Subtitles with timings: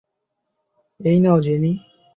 [0.99, 1.71] এই নাও, জিনি।